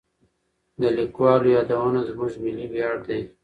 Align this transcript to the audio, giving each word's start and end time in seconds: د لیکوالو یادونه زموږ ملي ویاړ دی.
د 0.79 0.81
لیکوالو 0.97 1.47
یادونه 1.55 1.99
زموږ 2.09 2.31
ملي 2.43 2.65
ویاړ 2.71 2.95
دی. 3.07 3.21